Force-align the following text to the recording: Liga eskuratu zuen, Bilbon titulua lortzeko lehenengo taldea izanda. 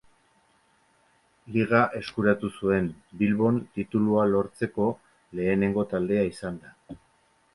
Liga 1.57 1.81
eskuratu 1.99 2.49
zuen, 2.63 2.87
Bilbon 3.19 3.61
titulua 3.75 4.25
lortzeko 4.31 4.89
lehenengo 5.41 5.87
taldea 5.95 6.27
izanda. 6.33 6.77